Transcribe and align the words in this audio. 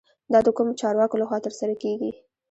دا 0.33 0.39
د 0.45 0.47
کومو 0.57 0.77
چارواکو 0.81 1.19
له 1.21 1.25
خوا 1.29 1.37
ترسره 1.45 1.75
کیږي؟ 1.83 2.11